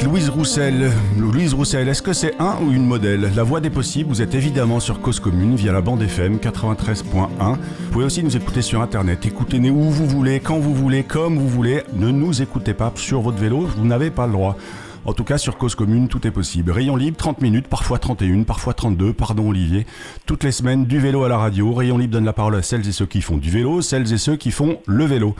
[0.00, 0.90] Louise Roussel.
[1.18, 3.30] Louise Roussel, est-ce que c'est un ou une modèle?
[3.36, 7.04] La voix des possibles, vous êtes évidemment sur Cause Commune via la bande FM 93.1.
[7.38, 7.58] Vous
[7.92, 9.26] pouvez aussi nous écouter sur Internet.
[9.26, 11.82] Écoutez-nous où vous voulez, quand vous voulez, comme vous voulez.
[11.94, 14.56] Ne nous écoutez pas sur votre vélo, vous n'avez pas le droit.
[15.04, 16.70] En tout cas, sur Cause Commune, tout est possible.
[16.70, 19.86] Rayon libre, 30 minutes, parfois 31, parfois 32, pardon Olivier.
[20.26, 21.72] Toutes les semaines, du vélo à la radio.
[21.72, 24.18] Rayon libre donne la parole à celles et ceux qui font du vélo, celles et
[24.18, 25.34] ceux qui font le vélo.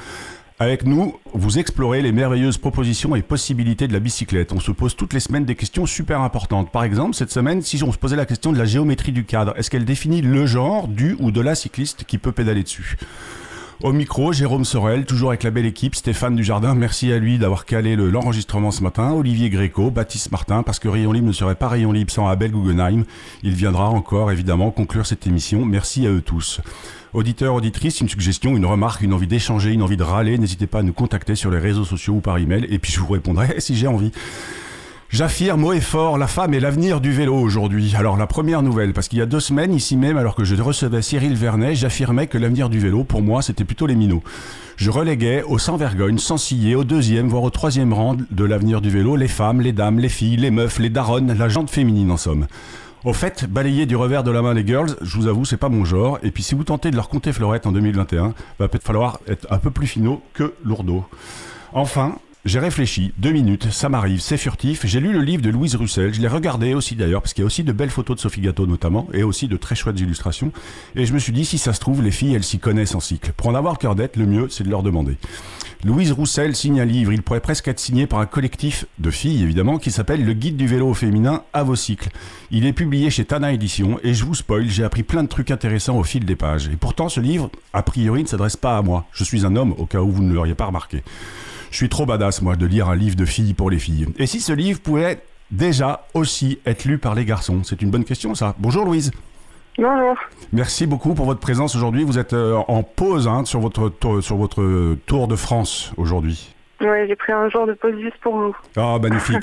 [0.62, 4.52] Avec nous, vous explorez les merveilleuses propositions et possibilités de la bicyclette.
[4.52, 6.70] On se pose toutes les semaines des questions super importantes.
[6.70, 9.54] Par exemple, cette semaine, si on se posait la question de la géométrie du cadre,
[9.56, 12.96] est-ce qu'elle définit le genre du ou de la cycliste qui peut pédaler dessus?
[13.82, 17.64] Au micro, Jérôme Sorel, toujours avec la belle équipe, Stéphane Dujardin, merci à lui d'avoir
[17.64, 21.68] calé l'enregistrement ce matin, Olivier Gréco, Baptiste Martin, parce que Rayon Libre ne serait pas
[21.68, 23.04] Rayon Libre sans Abel Guggenheim.
[23.42, 25.64] Il viendra encore, évidemment, conclure cette émission.
[25.64, 26.60] Merci à eux tous.
[27.12, 30.78] Auditeurs, auditrices, une suggestion, une remarque, une envie d'échanger, une envie de râler, n'hésitez pas
[30.78, 33.54] à nous contacter sur les réseaux sociaux ou par email, et puis je vous répondrai
[33.58, 34.12] si j'ai envie.
[35.12, 37.94] J'affirme haut et fort, la femme est l'avenir du vélo aujourd'hui.
[37.98, 40.54] Alors la première nouvelle, parce qu'il y a deux semaines, ici même, alors que je
[40.54, 44.22] recevais Cyril Vernet, j'affirmais que l'avenir du vélo, pour moi, c'était plutôt les minots.
[44.76, 48.80] Je reléguais au sans vergogne, sans ciller, au deuxième, voire au troisième rang de l'avenir
[48.80, 52.10] du vélo, les femmes, les dames, les filles, les meufs, les daronnes, la jante féminine
[52.10, 52.46] en somme.
[53.04, 55.68] Au fait, balayer du revers de la main les girls, je vous avoue, c'est pas
[55.68, 56.20] mon genre.
[56.22, 59.46] Et puis si vous tentez de leur compter fleurette en 2021, va peut-être falloir être
[59.50, 61.04] un peu plus finaux que lourdeau.
[61.74, 64.84] Enfin, j'ai réfléchi, deux minutes, ça m'arrive, c'est furtif.
[64.84, 67.44] J'ai lu le livre de Louise Russell, je l'ai regardé aussi d'ailleurs, parce qu'il y
[67.44, 70.50] a aussi de belles photos de Sophie Gâteau notamment, et aussi de très chouettes illustrations.
[70.96, 73.00] Et je me suis dit, si ça se trouve, les filles, elles s'y connaissent en
[73.00, 73.32] cycle.
[73.36, 75.18] Pour en avoir cœur d'être, le mieux, c'est de leur demander.
[75.84, 79.44] Louise Roussel signe un livre, il pourrait presque être signé par un collectif de filles
[79.44, 82.08] évidemment, qui s'appelle Le Guide du vélo au féminin à vos cycles.
[82.50, 85.52] Il est publié chez Tana Édition et je vous spoil, j'ai appris plein de trucs
[85.52, 86.68] intéressants au fil des pages.
[86.68, 89.06] Et pourtant ce livre, a priori, ne s'adresse pas à moi.
[89.12, 91.02] Je suis un homme, au cas où vous ne l'auriez pas remarqué.
[91.72, 94.06] Je suis trop badass, moi, de lire un livre de filles pour les filles.
[94.18, 97.62] Et si ce livre pouvait déjà aussi être lu par les garçons?
[97.64, 98.54] C'est une bonne question, ça.
[98.58, 99.10] Bonjour Louise.
[99.78, 100.14] Bonjour.
[100.52, 102.04] Merci beaucoup pour votre présence aujourd'hui.
[102.04, 106.54] Vous êtes euh, en pause hein, sur, votre tour, sur votre tour de France aujourd'hui.
[106.82, 108.54] Oui, j'ai pris un jour de pause juste pour vous.
[108.76, 109.38] Ah, magnifique.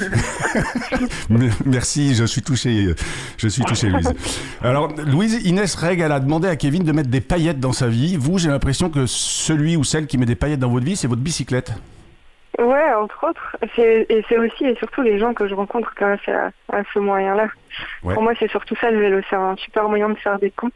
[1.65, 2.93] Merci, je suis touché.
[3.37, 4.13] Je suis touché, Louise.
[4.61, 7.87] Alors, Louise, Inès Reg, elle a demandé à Kevin de mettre des paillettes dans sa
[7.87, 8.17] vie.
[8.17, 11.07] Vous, j'ai l'impression que celui ou celle qui met des paillettes dans votre vie, c'est
[11.07, 11.73] votre bicyclette.
[12.57, 13.57] Ouais, entre autres.
[13.77, 17.47] Et c'est aussi et surtout les gens que je rencontre grâce à, à ce moyen-là.
[18.01, 19.21] Pour moi, c'est surtout ça le vélo.
[19.29, 20.73] C'est un super moyen de faire des coups,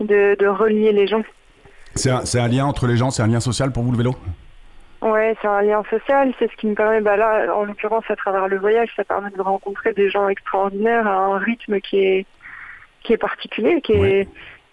[0.00, 1.22] de, de relier les gens.
[1.94, 4.14] C'est un, un, lien entre les gens, c'est un lien social pour vous le vélo?
[5.02, 6.32] Ouais, c'est un lien social.
[6.38, 9.30] C'est ce qui me permet, bah là, en l'occurrence, à travers le voyage, ça permet
[9.30, 12.26] de rencontrer des gens extraordinaires à un rythme qui est
[13.02, 14.28] qui est particulier, qui est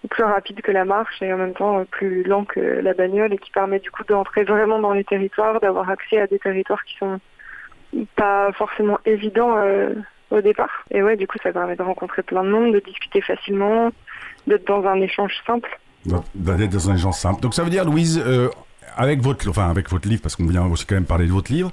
[0.09, 3.37] plus rapide que la marche et en même temps plus lent que la bagnole et
[3.37, 6.95] qui permet du coup d'entrer vraiment dans les territoires, d'avoir accès à des territoires qui
[6.97, 7.19] sont
[8.15, 9.93] pas forcément évidents euh,
[10.31, 10.85] au départ.
[10.91, 13.91] Et ouais, du coup, ça permet de rencontrer plein de monde, de discuter facilement,
[14.45, 15.79] d'être dans un échange simple.
[16.05, 17.41] D'être dans un échange simple.
[17.41, 18.49] Donc ça veut dire, Louise, euh,
[18.95, 21.51] avec votre, enfin avec votre livre, parce qu'on vient aussi quand même parler de votre
[21.51, 21.71] livre,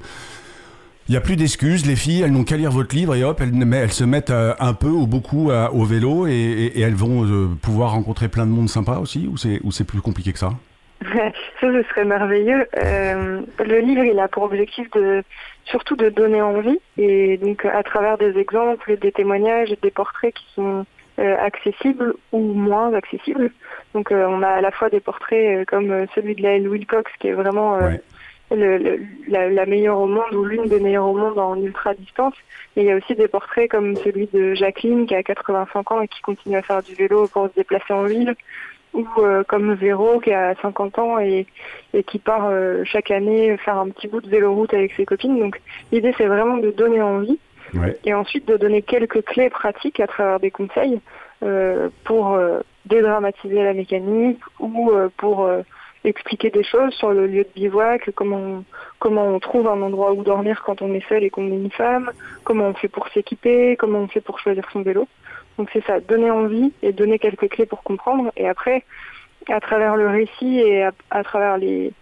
[1.09, 3.41] il n'y a plus d'excuses, les filles, elles n'ont qu'à lire votre livre et hop,
[3.42, 7.48] elles, elles se mettent euh, un peu ou beaucoup au vélo et, elles vont euh,
[7.60, 10.50] pouvoir rencontrer plein de monde sympa aussi ou c'est, plus compliqué que ça?
[11.04, 11.12] Ça,
[11.60, 12.66] ce serait merveilleux.
[12.78, 15.22] Euh, le livre, il a pour objectif de
[15.66, 20.47] surtout de donner envie et donc à travers des exemples, des témoignages, des portraits qui
[20.54, 20.87] sont
[21.19, 23.50] accessibles ou moins accessibles.
[23.94, 27.32] Donc on a à la fois des portraits comme celui de Laëlle Wilcox qui est
[27.32, 27.78] vraiment
[28.54, 32.34] le, la, meilleure au monde ou l'une des meilleures au monde en ultra distance.
[32.76, 36.00] Et il y a aussi des portraits comme celui de Jacqueline qui a 85 ans
[36.00, 38.34] et qui continue à faire du vélo pour se déplacer en ville,
[38.94, 41.47] ou euh, comme Véro qui a 50 ans et,
[41.93, 45.38] et qui part euh, chaque année faire un petit bout de vélo-route avec ses copines.
[45.38, 45.60] Donc
[45.93, 47.38] l'idée c'est vraiment de donner envie
[48.04, 51.00] et ensuite de donner quelques clés pratiques à travers des conseils
[51.43, 52.38] euh, pour
[52.87, 55.49] dédramatiser la mécanique ou pour
[56.04, 58.64] expliquer des choses sur le lieu de bivouac, comment on,
[58.98, 61.70] comment on trouve un endroit où dormir quand on est seul et qu'on est une
[61.70, 62.10] femme,
[62.44, 65.08] comment on fait pour s'équiper, comment on fait pour choisir son vélo.
[65.58, 68.32] Donc c'est ça, donner envie et donner quelques clés pour comprendre.
[68.36, 68.84] Et après,
[69.48, 71.92] à travers le récit et à travers les,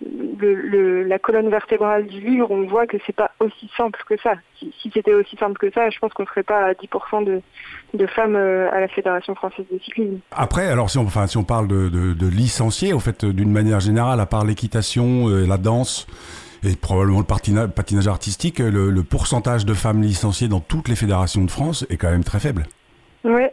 [0.00, 4.34] le, la colonne vertébrale du livre, on voit que c'est pas aussi simple que ça.
[4.58, 7.40] Si, c'était aussi simple que ça, je pense qu'on serait pas à 10% de,
[7.94, 10.18] de, femmes euh, à la Fédération française de cyclisme.
[10.30, 13.50] Après, alors si on, enfin, si on parle de, de, de licenciés, au fait, d'une
[13.50, 16.06] manière générale, à part l'équitation, euh, la danse
[16.64, 20.96] et probablement le patinage, patinage artistique, le, le, pourcentage de femmes licenciées dans toutes les
[20.96, 22.64] fédérations de France est quand même très faible.
[23.24, 23.44] Oui,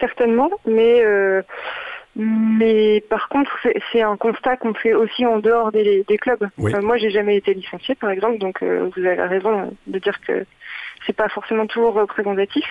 [0.00, 1.42] certainement, mais euh,
[2.14, 3.50] Mais par contre,
[3.90, 6.46] c'est un constat qu'on fait aussi en dehors des, clubs.
[6.58, 6.72] Oui.
[6.82, 10.44] moi, j'ai jamais été licenciée, par exemple, donc euh, vous avez raison de dire que
[11.06, 12.66] c'est pas forcément toujours représentatif.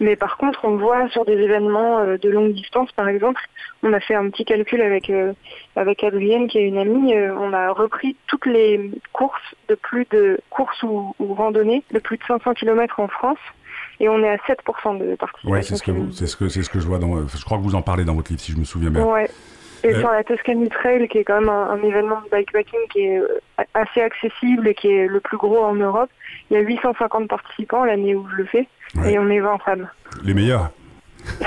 [0.00, 3.40] Mais par contre, on voit sur des événements euh, de longue distance, par exemple,
[3.84, 5.34] on a fait un petit calcul avec euh,
[5.76, 7.14] avec Adrienne, qui est une amie.
[7.14, 12.18] on a repris toutes les courses de plus de courses ou, ou randonnées de plus
[12.18, 13.38] de 500 km en France
[14.00, 15.28] et on est à 7% de participation.
[15.44, 17.26] Oui, c'est ce que c'est ce que c'est ce que je vois dans.
[17.26, 19.04] Je crois que vous en parlez dans votre livre, si je me souviens bien.
[19.04, 19.30] Ouais.
[19.82, 23.00] Et euh, sur la Tuscany Trail, qui est quand même un, événement de bikepacking qui
[23.00, 23.40] est euh,
[23.74, 26.10] assez accessible et qui est le plus gros en Europe,
[26.50, 28.68] il y a 850 participants l'année où je le fais,
[29.06, 29.88] et on est 20 femmes.
[30.22, 30.70] Les meilleurs.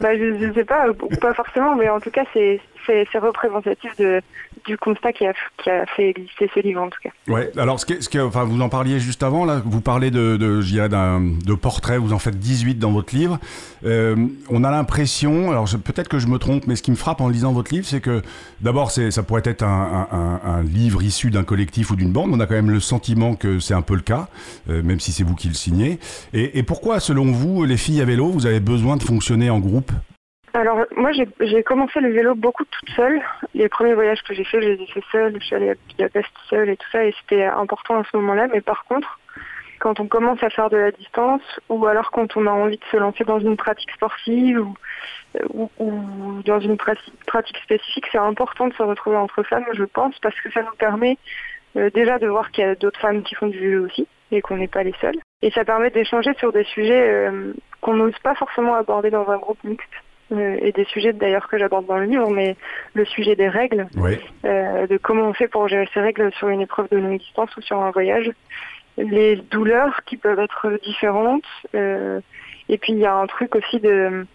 [0.00, 0.86] bah, je, ne sais pas,
[1.20, 2.60] pas forcément, mais en tout cas, c'est
[3.14, 4.20] représentatif de,
[4.66, 5.32] du constat qui a,
[5.62, 7.10] qui a fait exister ce livre en tout cas.
[7.28, 7.50] Ouais.
[7.56, 10.62] Alors ce que, vous en parliez juste avant là, vous parlez de, de
[11.44, 13.38] de portraits, vous en faites 18 dans votre livre.
[13.84, 14.16] Euh,
[14.50, 17.28] on a l'impression, alors peut-être que je me trompe, mais ce qui me frappe en
[17.28, 18.22] lisant votre livre, c'est que
[18.60, 22.30] d'abord ça pourrait être un, livre issu d'un collectif ou d'une bande.
[22.32, 24.28] On a quand même le sentiment que c'est un peu le cas,
[24.70, 25.98] euh, même si c'est vous qui le signez.
[26.32, 29.92] Et pourquoi, selon vous, les filles à vélo, vous avez besoin de fonctionner en groupe?
[30.54, 33.20] Alors moi j'ai commencé le vélo beaucoup toute seule.
[33.54, 35.36] Les premiers voyages que j'ai faits, je les ai fait seule.
[35.40, 38.46] Je suis allée à Budapest seule et tout ça, et c'était important à ce moment-là.
[38.52, 39.18] Mais par contre,
[39.80, 42.84] quand on commence à faire de la distance, ou alors quand on a envie de
[42.90, 44.64] se lancer dans une pratique sportive
[45.50, 50.16] ou, ou, dans une pratique, spécifique, c'est important de se retrouver entre femmes, je pense,
[50.20, 51.18] parce que ça nous permet
[51.76, 54.40] euh, déjà de voir qu'il y a d'autres femmes qui font du vélo aussi et
[54.40, 55.18] qu'on n'est pas les seules.
[55.42, 59.38] Et ça permet d'échanger sur des sujets euh, qu'on n'ose pas forcément aborder dans un
[59.38, 59.90] groupe mixte.
[60.32, 62.56] Euh, et des sujets d'ailleurs que j'aborde dans le livre, mais
[62.94, 63.86] le sujet des règles,
[64.44, 67.54] euh, de comment on fait pour gérer ces règles sur une épreuve de longue distance
[67.58, 68.30] ou sur un voyage,
[68.96, 71.44] les douleurs qui peuvent être différentes,
[71.74, 72.20] euh,
[72.70, 74.26] et puis il y a un truc aussi de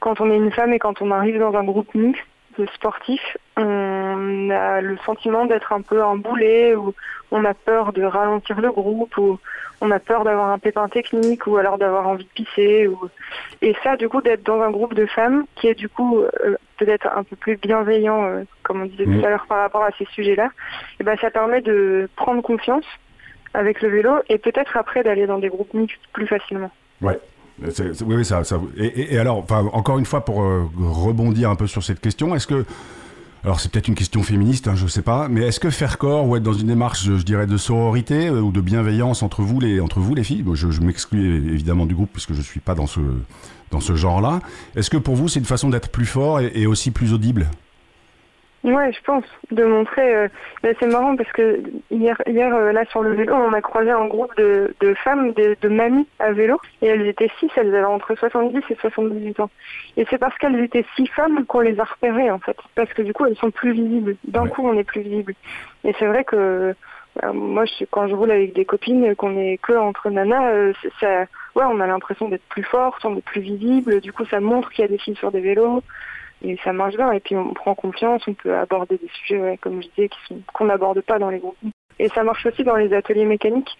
[0.00, 2.24] quand on est une femme et quand on arrive dans un groupe mixte
[2.60, 6.94] de sportifs, on a le sentiment d'être un peu un boulet ou
[7.30, 9.38] on a peur de ralentir le groupe ou
[9.80, 12.86] on a peur d'avoir un pépin technique ou alors d'avoir envie de pisser.
[12.86, 13.08] Ou...
[13.62, 16.56] Et ça, du coup, d'être dans un groupe de femmes qui est du coup euh,
[16.76, 19.90] peut-être un peu plus bienveillant, euh, comme on disait tout à l'heure par rapport à
[19.98, 20.50] ces sujets-là,
[20.98, 22.84] et ben ça permet de prendre confiance
[23.54, 26.70] avec le vélo et peut-être après d'aller dans des groupes mixtes plus facilement.
[27.00, 27.18] Ouais.
[28.06, 32.00] Oui, ça, ça et, alors, encore une fois, pour euh, rebondir un peu sur cette
[32.00, 32.64] question, est-ce que
[33.42, 35.96] alors c'est peut-être une question féministe, hein, je ne sais pas, mais est-ce que faire
[35.96, 39.40] corps ou être dans une démarche, je, dirais, de sororité euh, ou de bienveillance entre
[39.40, 42.60] vous les, entre vous les filles, je, m'exclus évidemment du groupe puisque je ne suis
[42.60, 43.00] pas dans ce,
[43.70, 44.40] dans ce genre-là,
[44.76, 47.48] est-ce que pour vous c'est une façon d'être plus fort et aussi plus audible?
[48.62, 50.14] Ouais, je pense de montrer.
[50.14, 50.28] Euh,
[50.62, 54.04] c'est marrant parce que hier, hier euh, là sur le vélo, on a croisé un
[54.06, 57.50] groupe de, de femmes, de, de mamies à vélo, et elles étaient six.
[57.56, 59.50] Elles avaient entre 70 et 78 ans.
[59.96, 63.00] Et c'est parce qu'elles étaient six femmes qu'on les a repérées en fait, parce que
[63.00, 64.16] du coup elles sont plus visibles.
[64.24, 65.34] D'un coup, on est plus visible.
[65.84, 66.74] Et c'est vrai que
[67.24, 71.22] euh, moi, je, quand je roule avec des copines, qu'on est que entre nanas, ça,
[71.54, 74.02] ouais, on a l'impression d'être plus fortes, on est plus visible.
[74.02, 75.82] Du coup, ça montre qu'il y a des filles sur des vélos
[76.42, 77.12] et ça marche bien.
[77.12, 80.10] Et puis on prend confiance, on peut aborder des sujets, comme je disais,
[80.52, 81.56] qu'on n'aborde pas dans les groupes.
[81.98, 83.78] Et ça marche aussi dans les ateliers mécaniques.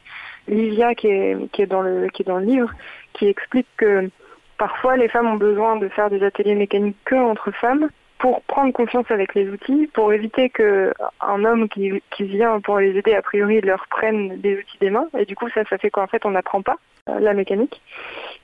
[0.49, 2.71] Livia, qui est, qui est dans le qui est dans le livre,
[3.15, 4.11] qui explique que
[4.59, 7.89] parfois les femmes ont besoin de faire des ateliers mécaniques que entre femmes
[8.19, 12.79] pour prendre confiance avec les outils, pour éviter que un homme qui, qui vient pour
[12.79, 15.09] les aider a priori leur prenne des outils des mains.
[15.19, 16.77] Et du coup, ça, ça fait qu'en fait, on n'apprend pas
[17.09, 17.81] euh, la mécanique.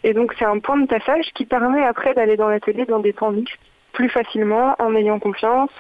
[0.03, 3.13] Et donc, c'est un point de passage qui permet après d'aller dans l'atelier dans des
[3.13, 3.61] temps mixtes
[3.97, 5.71] plus facilement en ayant confiance,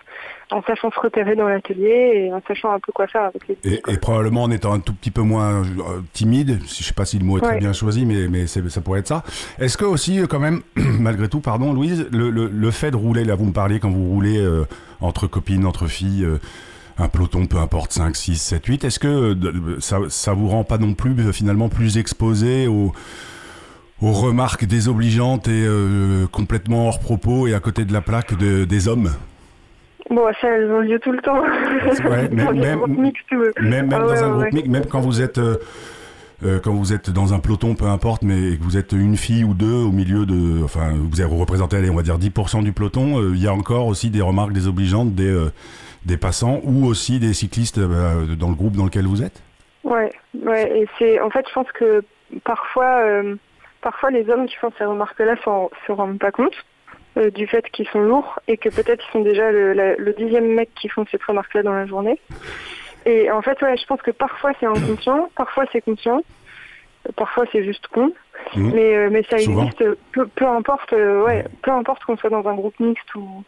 [0.51, 3.59] en sachant se repérer dans l'atelier et en sachant un peu quoi faire avec les
[3.63, 7.05] et, et, probablement en étant un tout petit peu moins euh, timide, je sais pas
[7.05, 9.23] si le mot est très bien choisi, mais, mais ça pourrait être ça.
[9.59, 13.25] Est-ce que aussi, euh, quand même, malgré tout, pardon Louise, le, le, fait de rouler,
[13.25, 14.65] là vous me parliez quand vous roulez euh,
[15.03, 16.27] entre copines, entre filles,
[16.97, 19.37] un peloton, peu importe, 5, 6, 7, 8, est-ce que
[19.81, 22.93] ça, ça vous rend pas non plus finalement plus exposé au
[24.03, 28.65] aux remarques désobligeantes et euh, complètement hors propos et à côté de la plaque de,
[28.65, 29.11] des hommes
[30.11, 31.43] Bon, ça, elles ont lieu tout le temps.
[32.09, 33.13] Ouais, même, même,
[33.61, 35.39] même, ah dans un groupe mix, même quand vous êtes...
[35.39, 35.57] Euh,
[36.45, 39.43] euh, quand vous êtes dans un peloton, peu importe, mais que vous êtes une fille
[39.43, 42.73] ou deux au milieu de, enfin, vous avez représenté, allez, on va dire 10% du
[42.73, 45.35] peloton, il y a encore aussi des remarques désobligeantes des,
[46.05, 49.43] des passants ou aussi des cyclistes dans le groupe dans lequel vous êtes?
[49.83, 50.13] Ouais,
[50.45, 52.05] ouais, et c'est, en fait, je pense que
[52.45, 53.01] parfois,
[53.87, 56.57] parfois les hommes qui font ces remarques-là ne se rendent pas compte
[57.19, 60.71] euh, du fait qu'ils sont lourds et que peut-être ils sont déjà le, dixième mec
[60.75, 62.19] qui font cette remarque-là dans la journée.
[63.05, 66.21] Et en fait, ouais, je pense que parfois c'est inconscient, parfois c'est conscient.
[67.15, 68.13] parfois c'est juste con.
[68.57, 68.73] Mmh.
[68.75, 72.81] Mais, mais ça existe, peu, peu importe, ouais, peu importe qu'on soit dans un groupe
[72.81, 73.45] mixte ou,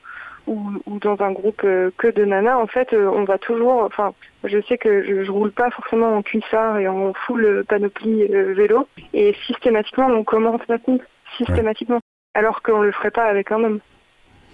[0.49, 4.13] ou, ou dans un groupe que de nanas, en fait, on va toujours, enfin,
[4.45, 8.89] je sais que je, je, roule pas forcément en cuissard et en full panoplie vélo,
[9.13, 11.05] et systématiquement on commente notre mix,
[11.37, 12.01] systématiquement,
[12.35, 13.81] alors qu'on le ferait pas avec un homme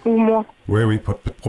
[0.05, 0.45] ou moins.
[0.67, 0.99] Oui, oui,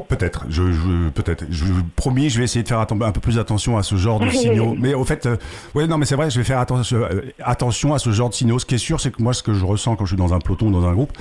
[0.08, 0.46] peut-être.
[0.48, 1.44] Je, je peut-être.
[1.50, 4.28] Je promis, je vais essayer de faire un peu plus attention à ce genre de
[4.30, 4.74] signaux.
[4.78, 5.36] mais au fait, euh,
[5.74, 8.34] ouais, non, mais c'est vrai, je vais faire attention, euh, attention à ce genre de
[8.34, 8.58] signaux.
[8.58, 10.34] Ce qui est sûr, c'est que moi, ce que je ressens quand je suis dans
[10.34, 11.12] un peloton, dans un groupe,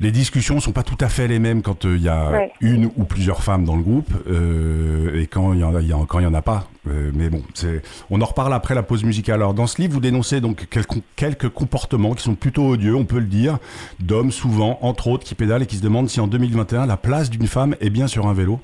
[0.00, 2.90] les discussions sont pas tout à fait les mêmes quand euh, il y a une
[2.96, 5.96] ou plusieurs femmes dans le groupe euh, et quand il y en a, y a,
[6.08, 6.68] quand il y en a pas.
[6.88, 9.36] Euh, mais bon, c'est, on en reparle après la pause musicale.
[9.36, 13.04] Alors dans ce livre, vous dénoncez donc quelques, quelques comportements qui sont plutôt odieux, on
[13.04, 13.58] peut le dire,
[14.00, 17.28] d'hommes souvent, entre autres, qui pédalent et qui se demandent si en 2021 la place
[17.28, 18.58] d'une femme est bien sur un vélo.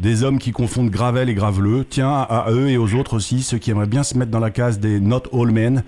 [0.00, 1.84] Des hommes qui confondent gravel et graveleux.
[1.88, 4.50] Tiens, à eux et aux autres aussi, ceux qui aimeraient bien se mettre dans la
[4.50, 5.82] case des not all men.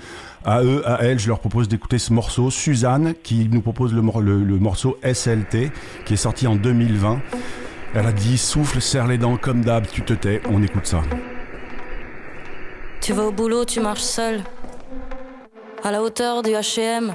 [0.44, 2.50] À eux, à elles, je leur propose d'écouter ce morceau.
[2.50, 5.70] Suzanne, qui nous propose le, morceau SLT,
[6.04, 7.20] qui est sorti en 2020.
[7.94, 10.40] Elle a dit souffle, serre les dents comme d'hab, tu te tais.
[10.50, 11.02] On écoute ça.
[13.00, 14.42] Tu vas au boulot, tu marches seul.
[15.84, 17.14] À la hauteur du HM.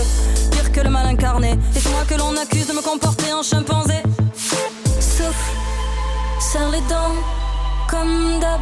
[0.51, 1.51] Pire que le mal incarné.
[1.75, 4.01] Et c'est moi que l'on accuse de me comporter en chimpanzé.
[4.99, 5.51] Souffle,
[6.39, 7.15] serre les dents,
[7.89, 8.61] comme d'hab,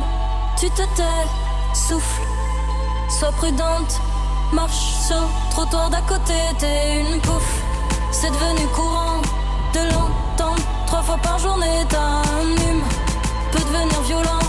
[0.59, 1.27] tu te tais.
[1.73, 2.21] Souffle,
[3.09, 3.99] sois prudente,
[4.53, 7.61] marche sur le trottoir d'à côté, t'es une pouffe.
[8.11, 9.21] C'est devenu courant
[9.73, 11.85] de l'entendre trois fois par journée.
[11.89, 12.83] T'as un hume,
[13.51, 14.48] peut devenir violent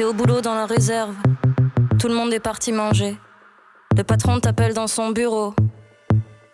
[0.00, 1.14] T'es au boulot dans la réserve.
[1.98, 3.18] Tout le monde est parti manger.
[3.94, 5.54] Le patron t'appelle dans son bureau.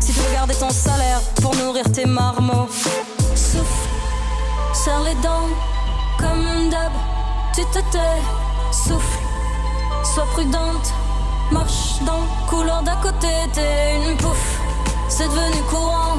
[0.00, 2.68] Si tu garder ton salaire pour nourrir tes marmots.
[3.34, 3.88] Souffle,
[4.72, 5.48] serre les dents,
[6.18, 6.92] comme d'hab,
[7.54, 8.20] tu te tais.
[8.72, 9.18] Souffle,
[10.14, 10.92] sois prudente,
[11.50, 14.58] marche dans le couloir d'à côté, t'es une pouffe.
[15.08, 16.16] C'est devenu courant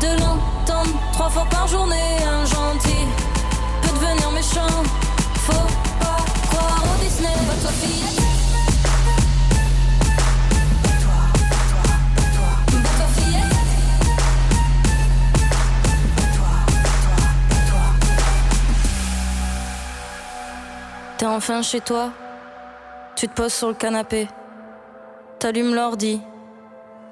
[0.00, 2.16] de l'entendre trois fois par journée.
[2.24, 3.04] Un gentil
[3.82, 4.82] peut devenir méchant,
[5.46, 5.68] faut
[6.00, 6.16] pas
[6.50, 7.34] croire au Disney.
[7.62, 8.29] Toi fille.
[21.20, 22.12] T'es enfin chez toi,
[23.14, 24.26] tu te poses sur le canapé,
[25.38, 26.18] t'allumes l'ordi,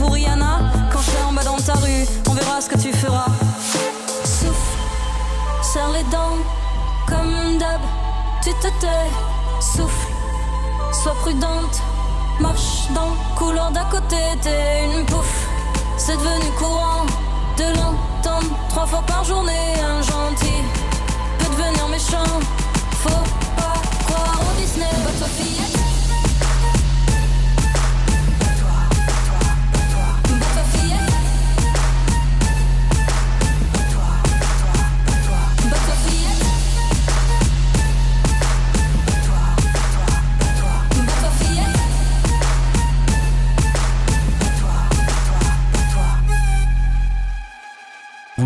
[0.00, 0.58] pour Rihanna
[0.90, 2.04] quand je en bas dans ta rue.
[2.28, 3.26] On verra ce que tu feras.
[4.24, 4.76] Souffle,
[5.62, 6.38] serre les dents
[7.06, 7.80] comme d'hab.
[8.42, 9.08] Tu te tais,
[9.60, 10.08] souffle,
[10.92, 11.76] sois prudente.
[12.40, 15.46] Marche dans le couloir d'à côté, t'es une pouffe.
[15.98, 17.04] C'est devenu courant
[17.58, 19.74] de l'entendre trois fois par journée.
[19.84, 20.62] Un gentil
[21.38, 22.32] peut devenir méchant.
[23.02, 23.26] Faut
[23.56, 23.76] pas
[24.06, 25.89] croire au Disney, votre fillette.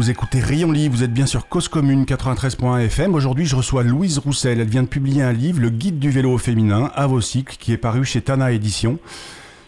[0.04, 3.14] Vous écoutez Rayon Libre, vous êtes bien sur Cause Commune 93.1 FM.
[3.14, 4.60] Aujourd'hui, je reçois Louise Roussel.
[4.60, 7.72] Elle vient de publier un livre, Le guide du vélo féminin, à vos cycles, qui
[7.72, 8.98] est paru chez Tana Éditions.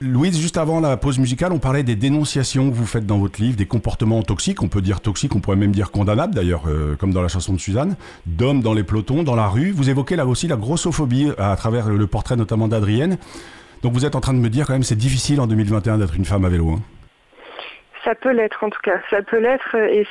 [0.02, 3.40] Louise, juste avant la pause musicale, on parlait des dénonciations que vous faites dans votre
[3.40, 6.96] livre, des comportements toxiques, on peut dire toxiques, on pourrait même dire condamnables d'ailleurs, euh,
[6.96, 9.70] comme dans la chanson de Suzanne, d'hommes dans les pelotons, dans la rue.
[9.70, 13.16] Vous évoquez là aussi la grossophobie à travers le portrait notamment d'Adrienne.
[13.82, 16.14] Donc vous êtes en train de me dire quand même c'est difficile en 2021 d'être
[16.14, 16.72] une femme à vélo.
[16.72, 16.82] Hein.
[18.06, 20.06] Ça peut l'être en tout cas, ça peut l'être et,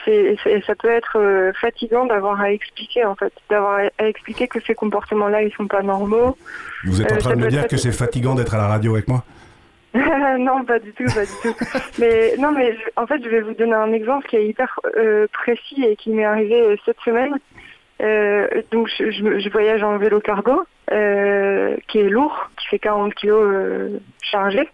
[0.67, 4.75] ça peut être euh, fatigant d'avoir à expliquer en fait, d'avoir à expliquer que ces
[4.75, 6.37] comportements-là ils sont pas normaux.
[6.83, 8.93] Vous êtes en euh, train de me dire que c'est fatigant d'être à la radio
[8.93, 9.23] avec moi
[10.39, 11.55] non, pas du tout, pas du tout.
[11.99, 15.27] mais non, mais en fait, je vais vous donner un exemple qui est hyper euh,
[15.31, 17.33] précis et qui m'est arrivé euh, cette semaine.
[18.01, 24.69] Euh, donc, je, voyage en vélo cargo, qui est lourd, qui fait 40 kilos chargés.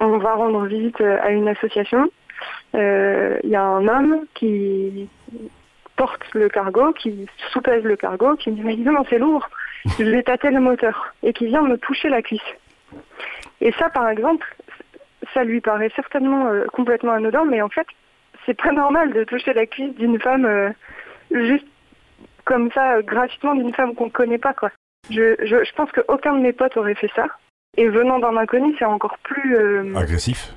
[0.00, 2.10] on va rendre visite à une association.
[2.74, 5.08] Il y a un homme qui
[5.96, 9.48] porte le cargo, qui soupèse le cargo, qui me dit mais non, c'est lourd,
[9.98, 12.40] je vais tâter le moteur, et qui vient me toucher la cuisse.
[13.60, 14.46] Et ça, par exemple,
[15.34, 17.86] ça lui paraît certainement euh, complètement anodin, mais en fait,
[18.44, 20.70] c'est pas normal de toucher la cuisse d'une femme euh,
[21.30, 21.66] juste
[22.44, 24.70] comme ça, euh, gratuitement, d'une femme qu'on connaît pas, quoi.
[25.10, 27.26] Je, je, je pense qu'aucun de mes potes aurait fait ça.
[27.76, 29.96] Et venant d'un inconnu, c'est encore plus...
[29.96, 30.54] agressif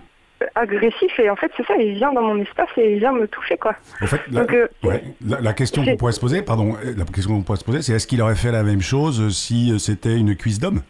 [0.56, 3.28] agressif et en fait c'est ça il vient dans mon espace et il vient me
[3.28, 4.44] toucher quoi en fait la,
[4.84, 7.94] ouais, la, question qu'on pourrait se poser pardon la question qu'on pourrait se poser c'est
[7.94, 10.82] est-ce qu'il aurait fait la même chose si c'était une cuisse d'homme?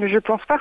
[0.00, 0.60] Je pense pas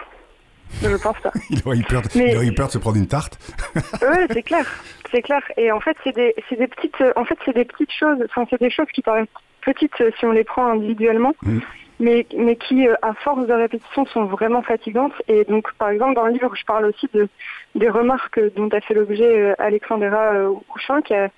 [0.81, 1.31] je pense pas.
[1.49, 3.39] il, aurait eu peur de, peur de se prendre une tarte.
[3.75, 4.65] oui, c'est clair,
[5.11, 5.41] c'est clair.
[5.55, 8.17] Et en fait, c'est des, des petites, en fait, c'est des petites choses.
[8.25, 9.27] Enfin, c'est des choses qui paraissent
[9.61, 11.59] petites si on les prend individuellement, mm.
[11.99, 15.13] Mais, mais qui, euh, à force de répétition, sont vraiment fatigantes.
[15.27, 17.27] Et donc, par exemple, dans le livre, je parle aussi de
[17.75, 21.29] des remarques dont a fait l'objet euh, Alexandra euh, Couchin, qui a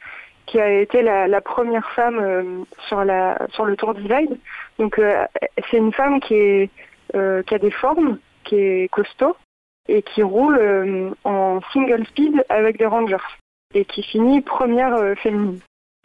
[0.45, 4.36] qui a été la, première femme sur la sur le Tour Divide.
[4.79, 4.99] Donc,
[5.69, 6.69] c'est une femme qui est
[7.13, 9.36] qui a des formes qui est costaud
[9.89, 13.17] et qui roule euh, en single speed avec des Rangers
[13.73, 15.60] et qui finit première euh, féminine.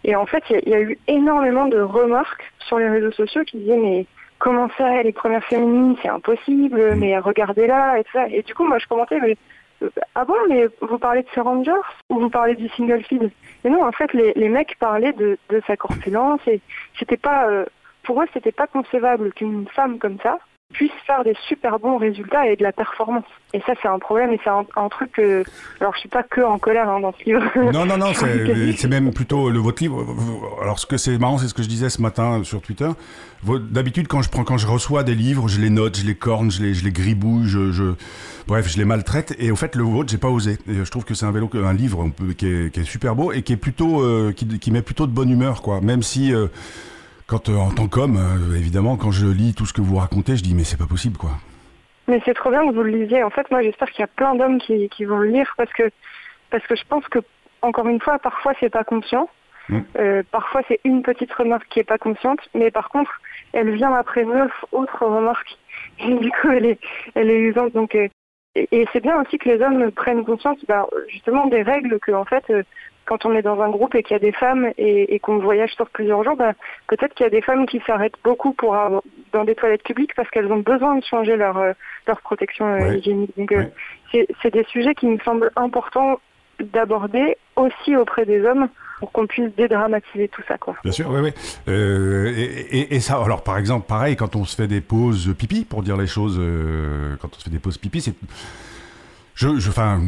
[0.04, 3.58] Et en fait, il y, a eu énormément de remarques sur les réseaux sociaux qui
[3.58, 4.06] disaient mais
[4.38, 6.98] comment ça, elle est première féminine, c'est impossible, mm.
[6.98, 8.28] mais regardez-la et ça.
[8.28, 9.36] Et du coup, moi, je commentais mais
[9.82, 11.72] euh, ah bon, mais vous parlez de ces Rangers
[12.10, 13.30] ou vous parlez du single speed
[13.64, 16.60] Et non, en fait, les, mecs parlaient de, sa corpulence et
[16.98, 17.48] c'était pas,
[18.04, 20.38] pour eux, c'était pas concevable qu'une femme comme ça
[20.74, 23.24] puisse faire des super bons résultats et de la performance.
[23.54, 25.44] Et ça, c'est un problème et c'est un, truc que...
[25.80, 27.42] Alors, je suis pas que en colère hein, dans ce livre.
[27.72, 28.12] Non, non, non,
[28.76, 30.04] c'est même plutôt le votre livre.
[30.60, 32.88] Alors, ce que c'est marrant, c'est ce que je disais ce matin sur Twitter.
[33.70, 36.50] D'habitude, quand je prends, quand je reçois des livres, je les note, je les corne,
[36.50, 37.94] je les, je les gribouille, je, je,
[38.48, 39.34] bref, je les maltraite.
[39.38, 40.58] Et au fait, le vôtre, j'ai pas osé.
[40.68, 43.32] Et je trouve que c'est un vélo, un livre qui est, qui est, super beau
[43.32, 45.80] et qui est plutôt, euh, qui, qui, met plutôt de bonne humeur, quoi.
[45.80, 46.48] Même si euh,
[47.26, 50.36] quand euh, en tant qu'homme, euh, évidemment, quand je lis tout ce que vous racontez,
[50.36, 51.30] je dis mais c'est pas possible quoi.
[52.06, 53.22] Mais c'est trop bien que vous le lisiez.
[53.22, 55.90] En fait, moi, j'espère qu'il y a plein d'hommes qui, vont le lire parce que
[56.50, 57.20] parce que je pense que
[57.62, 59.28] encore une fois, parfois c'est pas conscient.
[59.70, 59.80] Mm.
[59.98, 63.10] Euh, parfois c'est une petite remarque qui est pas consciente, mais par contre,
[63.52, 65.56] elle vient après neuf autres remarques.
[66.00, 66.80] Et du coup, elle est
[67.14, 67.72] elle est usante.
[67.72, 67.96] Donc
[68.56, 72.24] et, c'est bien aussi que les hommes prennent conscience, bah, justement, des règles que en
[72.24, 72.44] fait
[73.06, 75.72] quand on est dans un groupe et qu'il y a des femmes et, qu'on voyage
[75.74, 76.54] sur plusieurs jours, ben,
[76.88, 78.76] peut-être qu'il y a des femmes qui s'arrêtent beaucoup pour
[79.32, 81.72] dans des toilettes publiques parce qu'elles ont besoin de changer leur, euh,
[82.06, 83.36] leur protection euh, hygiénique.
[83.36, 83.64] Donc euh,
[84.42, 86.20] c'est des sujets qui me semblent importants
[86.60, 88.68] d'aborder aussi auprès des hommes
[89.00, 90.56] pour qu'on puisse dédramatiser tout ça.
[90.56, 90.76] Quoi.
[90.84, 91.32] Bien sûr, oui, oui.
[91.66, 95.82] et, et, ça, alors par exemple, pareil, quand on se fait des pauses pipi, pour
[95.82, 96.40] dire les choses,
[97.20, 98.14] quand on se fait des pauses pipi, c'est
[99.34, 100.00] je, enfin,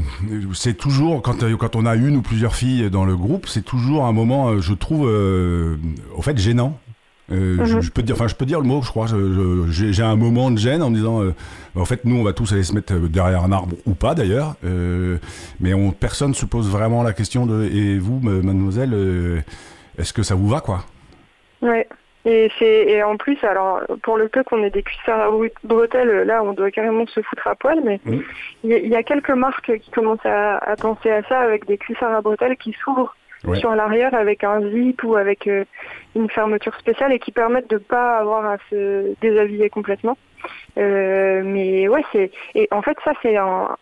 [0.54, 4.04] c'est toujours quand quand on a une ou plusieurs filles dans le groupe, c'est toujours
[4.04, 5.76] un moment, euh, je trouve, euh,
[6.14, 6.78] au fait, gênant.
[7.32, 7.90] Euh, je, mhm.
[7.90, 9.08] peux dire, enfin, je peux dire le mot, je crois.
[9.68, 11.22] J'ai un moment de gêne en me disant,
[11.74, 14.54] en fait, nous, on va tous aller se mettre derrière un arbre ou pas d'ailleurs,
[15.58, 19.44] mais on, personne se pose vraiment la question de, et vous, mademoiselle,
[19.98, 20.84] est-ce que ça vous va, quoi?
[21.62, 21.88] Ouais.
[22.26, 25.30] Et c'est et en plus, alors pour le peu qu'on ait des cuissards à
[25.62, 28.00] bretelles, là on doit carrément se foutre à poil, mais
[28.64, 32.20] il y, a quelques marques qui commencent à, penser à ça avec des cuissards à
[32.20, 33.14] bretelles qui s'ouvrent
[33.54, 35.64] sur l'arrière avec un zip ou avec euh,
[36.16, 40.18] une fermeture spéciale et qui permettent de pas avoir à se déshabiller complètement.
[40.78, 43.36] Euh, mais ouais, c'est et en fait ça c'est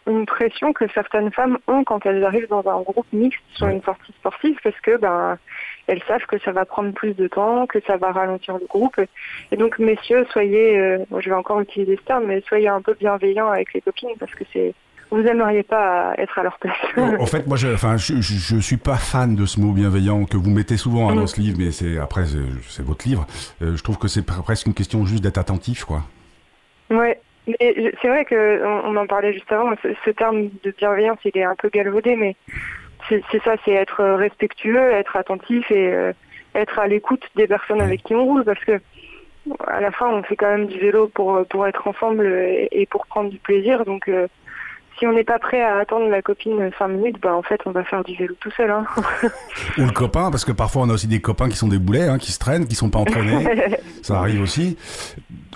[0.06, 3.82] une pression que certaines femmes ont quand elles arrivent dans un groupe mixte sur une
[3.82, 5.38] sortie sportive parce que ben
[5.86, 8.98] elles savent que ça va prendre plus de temps, que ça va ralentir le groupe.
[9.50, 12.94] Et donc, messieurs, soyez, euh, je vais encore utiliser ce terme, mais soyez un peu
[12.94, 14.74] bienveillants avec les copines parce que c'est
[15.10, 16.76] vous aimeriez pas être à leur place.
[16.96, 20.36] en fait, moi, je, enfin, je, je, suis pas fan de ce mot bienveillant que
[20.36, 22.24] vous mettez souvent hein, dans ce livre, mais c'est après,
[22.68, 23.24] c'est votre livre.
[23.60, 26.02] je trouve que c'est presque une question juste d'être attentif, quoi.
[26.90, 27.20] Ouais.
[27.46, 29.74] Mais c'est vrai que on, en parlait juste avant.
[29.82, 32.36] Ce, terme de bienveillance, il est un peu galvaudé, mais
[33.08, 36.12] c'est ça, c'est être respectueux, être attentif et
[36.54, 38.80] être à l'écoute des personnes avec qui on roule, parce que
[39.66, 43.06] à la fin, on fait quand même du vélo pour pour être ensemble et, pour
[43.06, 43.84] prendre du plaisir.
[43.84, 44.26] Donc, euh,
[44.98, 47.72] si on n'est pas prêt à attendre la copine 5 minutes, bah en fait, on
[47.72, 48.70] va faire du vélo tout seul.
[48.70, 48.84] Hein.
[49.78, 52.08] Ou le copain, parce que parfois on a aussi des copains qui sont des boulets,
[52.08, 53.44] hein, qui se traînent, qui sont pas entraînés.
[54.02, 54.76] Ça arrive aussi.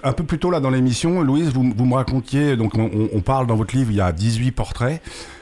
[0.02, 3.20] Un peu plus tôt là dans l'émission, Louise, vous, vous me racontiez, donc on, on,
[3.20, 5.00] parle dans votre livre, il y a 18 portraits.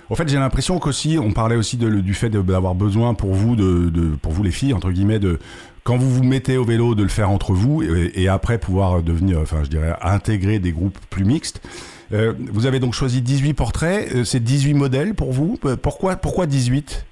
[0.09, 3.57] En fait, j'ai l'impression qu'aussi, on parlait aussi de, du fait d'avoir besoin pour vous,
[3.57, 5.39] de, de, pour vous les filles, entre guillemets, de
[5.87, 9.39] quand vous vous mettez au vélo, de le faire entre vous et, après pouvoir devenir,
[9.39, 11.61] enfin, je dirais, intégrer des groupes plus mixtes.
[12.13, 15.59] Euh, vous avez donc choisi 18 portraits, euh, c'est 18 modèles pour vous.
[15.65, 17.07] Euh, pourquoi, pourquoi 18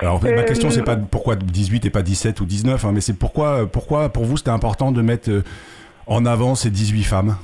[0.00, 3.12] alors, ma question, c'est pas pourquoi 18 et pas 17 ou 19, hein, mais c'est
[3.12, 5.30] pourquoi, pourquoi pour vous c'était important de mettre
[6.08, 7.36] en avant ces 18 femmes?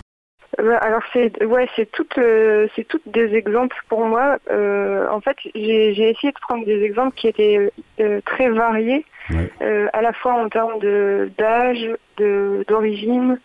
[0.80, 4.38] Alors c'est ouais c'est toutes euh, c'est toutes des exemples pour moi.
[4.50, 7.70] Euh, en fait j'ai essayé de prendre des exemples qui étaient
[8.00, 13.38] euh, très variés, à la fois en termes de d'âge, de d'origine,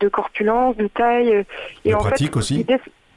[0.00, 1.44] de corpulence, de taille
[1.84, 2.66] et de en pratique aussi.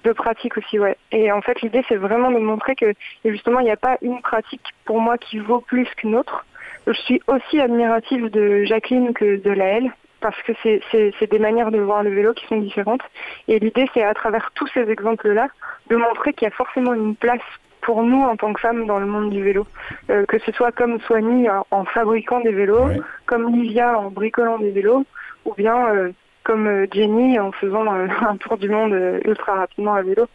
[0.04, 0.98] De pratique aussi ouais.
[1.12, 4.22] Et en fait l'idée c'est vraiment de montrer que justement il n'y a pas une
[4.22, 6.46] pratique pour moi qui vaut plus qu'une autre.
[6.88, 9.92] Je suis aussi admirative de Jacqueline que de Laëlle
[10.22, 13.04] parce que c'est des manières de voir le vélo qui sont différentes.
[13.48, 15.50] Et l'idée, c'est à travers tous ces exemples-là,
[15.90, 17.42] de montrer qu'il y a forcément une place
[17.82, 19.68] pour nous en tant que femmes dans le monde du vélo.
[20.10, 22.90] Euh, que ce soit comme Soigny en, fabriquant des vélos,
[23.28, 25.06] comme Livia en bricolant des vélos,
[25.46, 26.12] ou bien euh,
[26.44, 30.26] comme euh, Jenny en faisant un tour du monde ultra rapidement à vélo.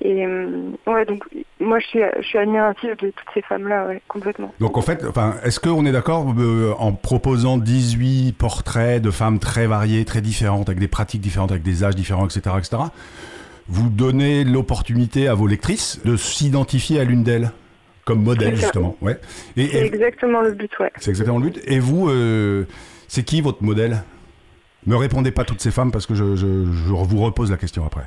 [0.00, 1.24] Et euh, ouais, donc
[1.58, 4.54] moi je suis, je suis admirative de toutes ces femmes-là, ouais, complètement.
[4.60, 9.40] Donc en fait, enfin, est-ce qu'on est, d'accord euh, en proposant 18 portraits de femmes
[9.40, 12.82] très variées, très différentes, avec des pratiques différentes, avec des âges différents, etc., etc.,
[13.70, 17.50] vous donnez l'opportunité à vos lectrices de s'identifier à l'une d'elles
[18.06, 19.20] comme modèle justement, ouais.
[19.54, 20.90] c'est exactement le but, ouais.
[20.96, 21.60] C'est exactement le but.
[21.66, 22.64] Et vous, euh,
[23.06, 24.02] c'est qui votre modèle?
[24.86, 27.84] Ne répondez pas toutes ces femmes parce que je, je, je vous repose la question
[27.84, 28.06] après.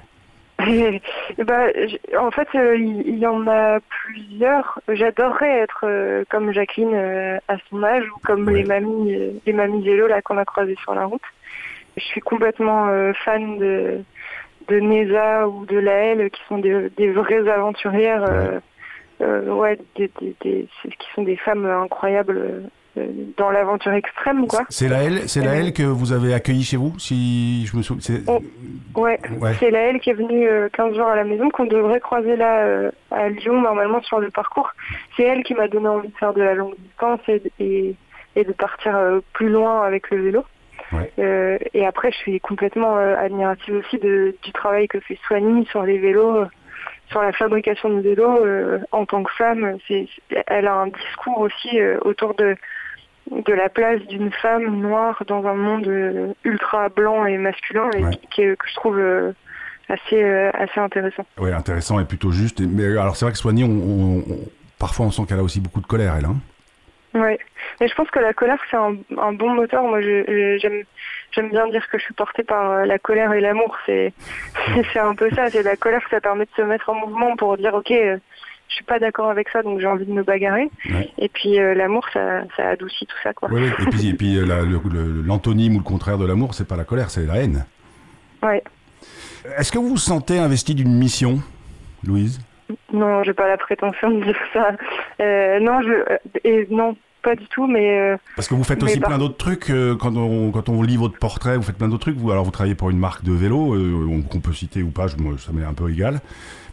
[1.37, 1.67] Bah,
[2.19, 4.79] en fait, euh, il y, en a plusieurs.
[4.87, 9.83] J'adorerais être euh, comme Jacqueline euh, à son âge ou comme les mamies, les mamies
[9.83, 11.21] vélo là qu'on a croisées sur la route.
[11.97, 12.87] Je suis complètement
[13.25, 14.01] fan de
[14.67, 18.61] de Neza ou de Laëlle qui sont des, des vraies aventurières.
[19.19, 22.63] Ouais, des, des, qui sont des femmes incroyables
[23.37, 24.63] dans l'aventure extrême, quoi.
[24.69, 27.81] C'est la L, c'est la L que vous avez accueilli chez vous, si je me
[27.81, 28.17] souviens.
[28.27, 28.41] Oh,
[28.95, 29.19] ouais,
[29.59, 32.35] c'est la L qui est venue 15 euh, jours à la maison, qu'on devrait croiser
[32.35, 34.71] là euh, à Lyon normalement sur le parcours.
[35.15, 37.95] C'est elle qui m'a donné envie de faire de la longue distance et,
[38.35, 38.97] et, de partir
[39.33, 40.45] plus loin avec le vélo.
[41.17, 45.97] et après, je suis complètement admirative aussi de, du travail que fait Soigny sur les
[45.97, 46.45] vélos
[47.09, 48.39] sur la fabrication de vélos
[48.91, 49.77] en tant que femme.
[49.87, 50.07] C'est,
[50.47, 52.55] elle a un discours aussi autour de
[53.31, 58.01] de la place d'une femme noire dans un monde euh, ultra blanc et masculin et
[58.35, 59.31] que je trouve euh,
[59.87, 61.25] assez euh, assez intéressant.
[61.37, 62.59] Oui, intéressant et plutôt juste.
[62.59, 64.23] Mais alors c'est vrai que Soigny, on,
[64.77, 66.25] parfois on sent qu'elle a aussi beaucoup de colère, elle.
[66.25, 66.35] Hein
[67.13, 67.37] oui,
[67.79, 69.83] mais je pense que la colère c'est un, bon moteur.
[69.83, 70.83] Moi, j'aime
[71.31, 73.77] j'aime bien dire que je suis portée par la colère et l'amour.
[73.85, 74.13] C'est
[74.93, 75.49] c'est un peu ça.
[75.49, 77.93] C'est la colère, ça permet de se mettre en mouvement pour dire ok
[78.71, 80.69] je suis pas d'accord avec ça, donc j'ai envie de me bagarrer.
[81.17, 83.49] Et puis euh, l'amour, ça, ça, adoucit tout ça, quoi.
[83.51, 84.45] Et puis, et puis euh,
[85.25, 87.65] l'antonyme ou le contraire de l'amour, c'est pas la colère, c'est la haine.
[88.41, 88.63] Ouais.
[89.57, 91.39] Est-ce que vous vous sentez investi d'une mission,
[92.05, 92.39] Louise?
[92.93, 94.71] Non, j'ai pas la prétention de dire ça.
[95.19, 98.15] Euh, non, je, et non, pas du tout, mais.
[98.37, 101.57] Parce que vous faites aussi plein d'autres trucs quand on quand on lit votre portrait,
[101.57, 102.17] vous faites plein d'autres trucs.
[102.17, 103.75] Vous alors vous travaillez pour une marque de vélo
[104.29, 106.21] qu'on peut citer ou pas, je, ça m'est un peu égal.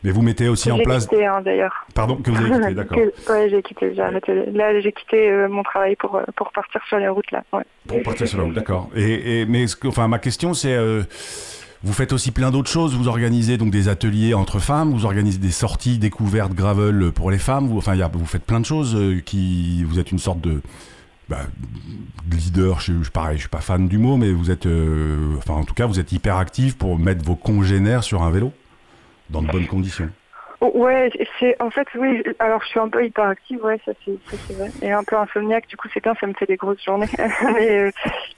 [0.04, 1.06] Mais vous mettez aussi en place.
[1.06, 1.86] Quitté, hein, d'ailleurs.
[1.94, 2.98] Pardon, que vous avez quitté, d'accord.
[2.98, 4.32] Oui, j'ai quitté, j'ai arrêté.
[4.52, 7.42] Là, j'ai quitté euh, mon travail pour, euh, pour partir sur les routes, là.
[7.52, 7.64] Ouais.
[7.86, 8.88] Pour partir sur la route, d'accord.
[8.94, 10.74] Et, et, mais enfin, ma question, c'est.
[10.74, 11.02] Euh,
[11.84, 12.96] vous faites aussi plein d'autres choses.
[12.96, 17.38] Vous organisez donc des ateliers entre femmes, vous organisez des sorties découvertes gravel pour les
[17.38, 17.68] femmes.
[17.68, 19.84] Vous, enfin, y a, vous faites plein de choses qui.
[19.84, 20.60] Vous êtes une sorte de.
[21.28, 21.40] Bah,
[22.32, 24.66] leader, je, je, pareil, je suis pas fan du mot, mais vous êtes,
[25.36, 28.50] enfin en tout cas, vous êtes hyper actif pour mettre vos congénères sur un vélo
[29.30, 30.10] dans de bonnes conditions.
[30.60, 32.20] Ouais, c'est en fait oui.
[32.40, 35.68] Alors je suis un peu hyperactive, ouais, ça c'est vrai, et un peu insomniaque.
[35.68, 37.06] Du coup, c'est bien, ça me fait des grosses journées.
[37.54, 37.90] mais euh,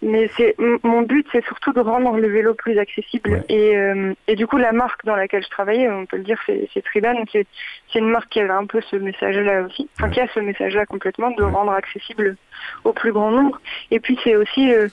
[0.02, 3.42] mais c'est mon but, c'est surtout de rendre le vélo plus accessible.
[3.48, 6.38] Et euh, et du coup, la marque dans laquelle je travaillais, on peut le dire,
[6.44, 7.46] c'est c'est Triban, qui
[7.90, 10.84] c'est une marque qui avait un peu ce message-là aussi, enfin qui a ce message-là
[10.84, 12.36] complètement de rendre accessible
[12.84, 13.58] au plus grand nombre.
[13.90, 14.88] Et puis c'est aussi euh,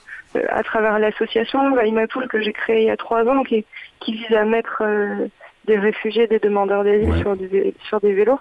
[0.48, 3.66] à travers l'association Vaimapoul que j'ai créée il y a trois ans, qui
[4.00, 4.82] qui vise à mettre
[5.68, 8.40] des réfugiés, des demandeurs d'asile sur, des, sur des vélos.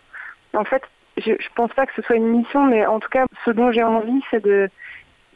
[0.54, 0.82] En fait,
[1.18, 3.72] je, je pense pas que ce soit une mission, mais en tout cas, ce dont
[3.72, 4.70] j'ai envie, c'est de,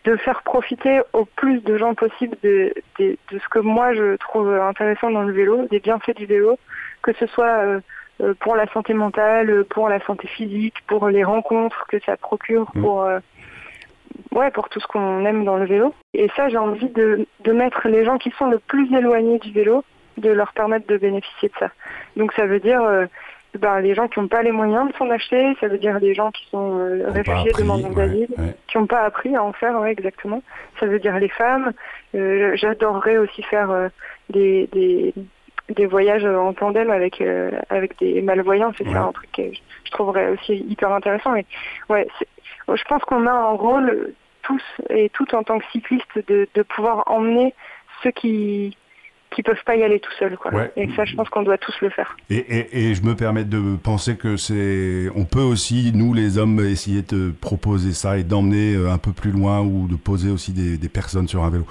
[0.06, 4.16] de faire profiter au plus de gens possible de, de, de, ce que moi je
[4.18, 6.58] trouve intéressant dans le vélo, des bienfaits du vélo,
[7.04, 7.80] que ce soit euh,
[8.22, 12.72] euh, pour la santé mentale, pour la santé physique, pour les rencontres que ça procure,
[12.74, 12.82] mm.
[12.82, 13.20] pour euh,
[14.32, 15.94] ouais, pour tout ce qu'on aime dans le vélo.
[16.14, 19.52] Et ça, j'ai envie de, de mettre les gens qui sont le plus éloignés du
[19.52, 19.84] vélo
[20.18, 21.70] de leur permettre de bénéficier de ça.
[22.16, 23.06] Donc ça veut dire euh,
[23.58, 26.14] ben, les gens qui n'ont pas les moyens de s'en acheter, ça veut dire les
[26.14, 28.30] gens qui sont euh, réfugiés, demandeurs d'asile,
[28.68, 30.42] qui n'ont pas appris à en faire, ouais, exactement.
[30.80, 31.74] Ça veut dire les femmes.
[32.16, 33.90] Euh, j'adorerais aussi faire
[34.30, 35.14] des, des,
[35.70, 37.22] des voyages en tandem avec
[37.70, 39.44] avec des malvoyants, c'est ça un truc que
[39.86, 41.32] je trouverais aussi hyper intéressant.
[41.32, 41.46] Mais
[41.90, 42.08] ouais,
[42.68, 46.64] je pense qu'on a un rôle tous et toutes en tant que cyclistes de, de
[46.64, 47.54] pouvoir emmener
[48.04, 48.76] ceux qui
[49.32, 50.38] qui peuvent pas y aller tout seuls.
[50.38, 50.52] Quoi.
[50.76, 52.18] Et ça, je pense qu'on doit tous le faire.
[52.30, 56.38] Et, et, et, je me permets de penser que c'est, on peut aussi, nous les
[56.38, 60.30] hommes, essayer de proposer ça et d'emmener euh, un peu plus loin ou de poser
[60.30, 61.66] aussi des, des personnes sur un vélo.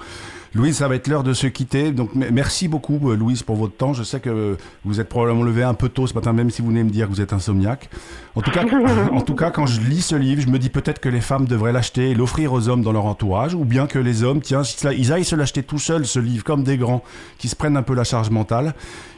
[0.53, 1.91] Louise, ça va être l'heure de se quitter.
[1.91, 3.93] Donc merci beaucoup, euh, Louise, pour votre temps.
[3.93, 6.67] Je sais que vous êtes probablement levé un peu tôt ce matin, même si vous
[6.67, 7.89] venez me dire que vous êtes insomniaque.
[8.35, 8.65] En tout cas,
[9.13, 11.45] en tout cas quand je lis ce livre, je me dis peut-être que les femmes
[11.45, 14.63] devraient l'acheter et l'offrir aux hommes dans leur entourage, ou bien que les hommes, tiens,
[14.97, 17.03] ils aillent se l'acheter tout seuls, ce livre, comme des grands,
[17.37, 18.73] qui se prennent un peu la charge mentale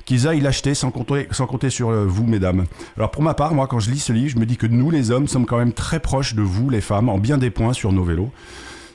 [0.06, 2.66] qu'ils aillent l'acheter sans compter, sans compter sur euh, vous, mesdames.
[2.98, 4.92] Alors pour ma part, moi, quand je lis ce livre, je me dis que nous,
[4.92, 7.74] les hommes, sommes quand même très proches de vous, les femmes, en bien des points
[7.74, 8.30] sur nos vélos.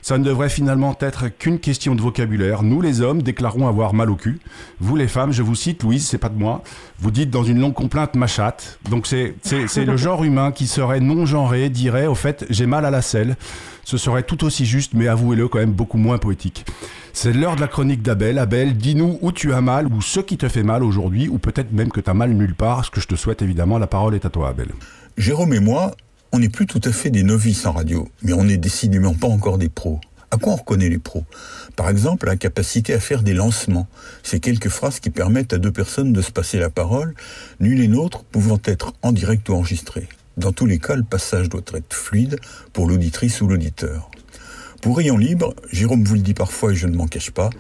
[0.09, 2.63] Ça ne devrait finalement être qu'une question de vocabulaire.
[2.63, 4.41] Nous, les hommes, déclarons avoir mal au cul.
[4.81, 6.63] Vous, les femmes, je vous cite, Louise, c'est pas de moi.
[6.99, 8.79] Vous dites dans une longue complainte ma chatte.
[8.89, 9.35] Donc c'est
[9.77, 13.37] le genre humain qui serait non genré, dirait au fait j'ai mal à la selle.
[13.85, 16.65] Ce serait tout aussi juste, mais avouez-le, quand même beaucoup moins poétique.
[17.13, 18.39] C'est l'heure de la chronique d'Abel.
[18.39, 21.71] Abel, dis-nous où tu as mal ou ce qui te fait mal aujourd'hui, ou peut-être
[21.71, 23.77] même que tu as mal nulle part, ce que je te souhaite évidemment.
[23.77, 24.69] La parole est à toi, Abel.
[25.19, 25.91] Jérôme et moi,
[26.33, 29.29] on n'est plus tout à fait des novices en radio, mais on n'est décidément pas
[29.29, 30.01] encore des pros.
[30.31, 31.25] À quoi on reconnaît les pros?
[31.75, 33.89] Par exemple, la capacité à faire des lancements.
[34.23, 37.15] C'est quelques phrases qui permettent à deux personnes de se passer la parole,
[37.61, 40.07] nul et nôtre pouvant être en direct ou enregistré.
[40.37, 42.39] Dans tous les cas, le passage doit être fluide
[42.75, 44.11] pour l'auditrice ou l'auditeur.
[44.83, 47.51] Pour Rayon Libre, Jérôme vous le dit parfois et je ne m'en cache pas,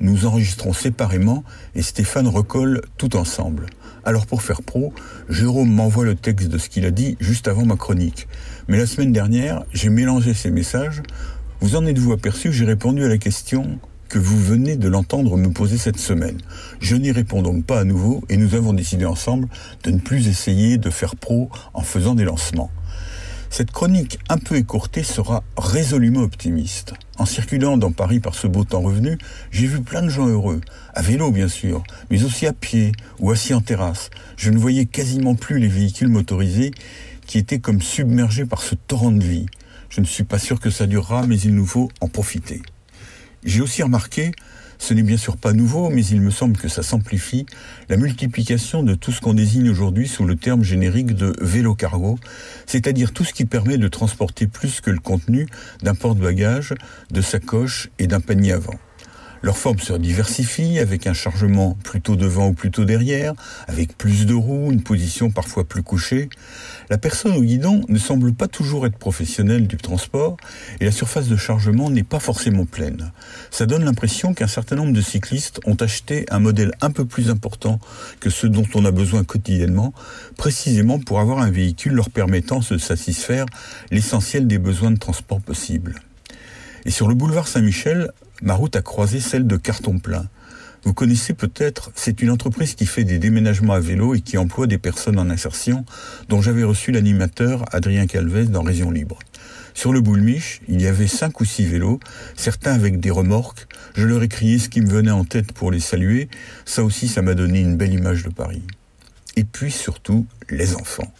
[0.00, 3.66] nous enregistrons séparément et Stéphane recolle tout ensemble.
[4.06, 4.92] Alors pour faire pro,
[5.28, 8.28] Jérôme m'envoie le texte de ce qu'il a dit juste avant ma chronique.
[8.68, 11.02] Mais la semaine dernière, j'ai mélangé ces messages.
[11.60, 12.52] Vous en êtes-vous aperçu?
[12.52, 16.38] J'ai répondu à la question que vous venez de l'entendre me poser cette semaine.
[16.78, 19.48] Je n'y réponds donc pas à nouveau et nous avons décidé ensemble
[19.82, 22.70] de ne plus essayer de faire pro en faisant des lancements.
[23.56, 26.92] Cette chronique un peu écourtée sera résolument optimiste.
[27.16, 29.16] En circulant dans Paris par ce beau temps revenu,
[29.50, 30.60] j'ai vu plein de gens heureux,
[30.92, 34.10] à vélo bien sûr, mais aussi à pied ou assis en terrasse.
[34.36, 36.70] Je ne voyais quasiment plus les véhicules motorisés
[37.26, 39.46] qui étaient comme submergés par ce torrent de vie.
[39.88, 42.60] Je ne suis pas sûr que ça durera, mais il nous faut en profiter.
[43.42, 44.32] J'ai aussi remarqué
[44.78, 47.46] ce n'est bien sûr pas nouveau, mais il me semble que ça s'amplifie,
[47.88, 52.18] la multiplication de tout ce qu'on désigne aujourd'hui sous le terme générique de vélo cargo,
[52.66, 55.46] c'est-à-dire tout ce qui permet de transporter plus que le contenu
[55.82, 56.74] d'un porte-bagages,
[57.10, 58.74] de sacoche et d'un panier avant.
[59.46, 63.32] Leur forme se diversifie avec un chargement plutôt devant ou plutôt derrière,
[63.68, 66.28] avec plus de roues, une position parfois plus couchée.
[66.90, 70.36] La personne au guidon ne semble pas toujours être professionnelle du transport
[70.80, 73.12] et la surface de chargement n'est pas forcément pleine.
[73.52, 77.30] Ça donne l'impression qu'un certain nombre de cyclistes ont acheté un modèle un peu plus
[77.30, 77.78] important
[78.18, 79.94] que ce dont on a besoin quotidiennement,
[80.36, 83.46] précisément pour avoir un véhicule leur permettant de satisfaire
[83.92, 85.94] l'essentiel des besoins de transport possibles.
[86.84, 88.10] Et sur le boulevard Saint-Michel,
[88.42, 90.28] ma route a croisé celle de Carton Plein.
[90.84, 94.66] Vous connaissez peut-être, c'est une entreprise qui fait des déménagements à vélo et qui emploie
[94.66, 95.84] des personnes en insertion,
[96.28, 99.18] dont j'avais reçu l'animateur Adrien Calvez dans Région Libre.
[99.74, 102.00] Sur le boulmiche, il y avait cinq ou six vélos,
[102.36, 103.66] certains avec des remorques.
[103.94, 106.28] Je leur ai crié ce qui me venait en tête pour les saluer.
[106.64, 108.62] Ça aussi, ça m'a donné une belle image de Paris
[109.36, 111.12] et puis surtout les enfants.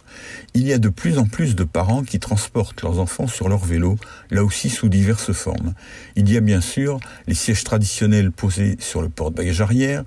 [0.53, 3.63] Il y a de plus en plus de parents qui transportent leurs enfants sur leur
[3.63, 3.97] vélo,
[4.31, 5.73] là aussi sous diverses formes.
[6.15, 10.03] Il y a bien sûr les sièges traditionnels posés sur le porte-bagages arrière,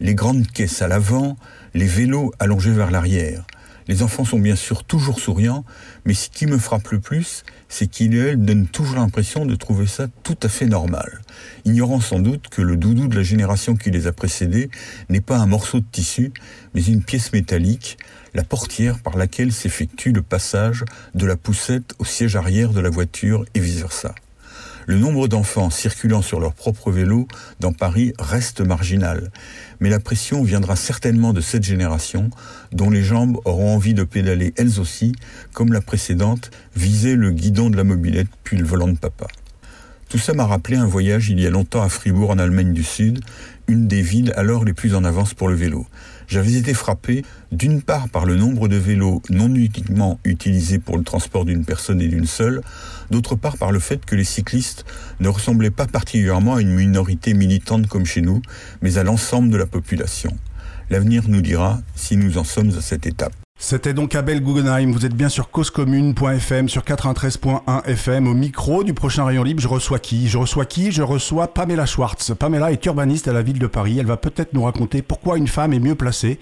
[0.00, 1.36] les grandes caisses à l'avant,
[1.74, 3.44] les vélos allongés vers l'arrière.
[3.88, 5.64] Les enfants sont bien sûr toujours souriants,
[6.04, 10.06] mais ce qui me frappe le plus, c'est qu'ils donnent toujours l'impression de trouver ça
[10.22, 11.20] tout à fait normal,
[11.64, 14.70] ignorant sans doute que le doudou de la génération qui les a précédés
[15.08, 16.32] n'est pas un morceau de tissu,
[16.74, 17.98] mais une pièce métallique,
[18.34, 22.90] la portière par laquelle s'effectue le passage de la poussette au siège arrière de la
[22.90, 24.14] voiture et vice-versa.
[24.86, 27.28] Le nombre d'enfants circulant sur leur propre vélo
[27.60, 29.30] dans Paris reste marginal,
[29.78, 32.30] mais la pression viendra certainement de cette génération
[32.72, 35.12] dont les jambes auront envie de pédaler elles aussi,
[35.52, 39.28] comme la précédente visait le guidon de la mobilette puis le volant de papa.
[40.08, 42.82] Tout ça m'a rappelé un voyage il y a longtemps à Fribourg en Allemagne du
[42.82, 43.20] Sud,
[43.68, 45.86] une des villes alors les plus en avance pour le vélo.
[46.32, 51.04] J'avais été frappé d'une part par le nombre de vélos non uniquement utilisés pour le
[51.04, 52.62] transport d'une personne et d'une seule,
[53.10, 54.86] d'autre part par le fait que les cyclistes
[55.20, 58.40] ne ressemblaient pas particulièrement à une minorité militante comme chez nous,
[58.80, 60.34] mais à l'ensemble de la population.
[60.92, 63.32] L'avenir nous dira si nous en sommes à cette étape.
[63.58, 64.92] C'était donc Abel Guggenheim.
[64.92, 68.28] Vous êtes bien sur causecommune.fm, sur 93.1 FM.
[68.28, 70.28] Au micro du prochain Rayon Libre, je reçois qui?
[70.28, 70.92] Je reçois qui?
[70.92, 72.34] Je reçois Pamela Schwartz.
[72.38, 74.00] Pamela est urbaniste à la ville de Paris.
[74.00, 76.38] Elle va peut-être nous raconter pourquoi une femme est mieux placée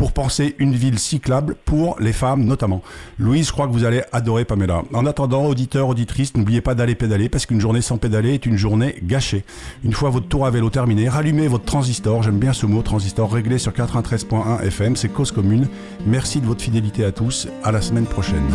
[0.00, 2.80] pour penser une ville cyclable pour les femmes notamment.
[3.18, 4.80] Louise, je crois que vous allez adorer Pamela.
[4.94, 8.56] En attendant, auditeurs, auditrices, n'oubliez pas d'aller pédaler parce qu'une journée sans pédaler est une
[8.56, 9.44] journée gâchée.
[9.84, 13.30] Une fois votre tour à vélo terminé, rallumez votre transistor, j'aime bien ce mot, transistor
[13.30, 15.68] réglé sur 93.1 FM, c'est cause commune.
[16.06, 18.48] Merci de votre fidélité à tous, à la semaine prochaine.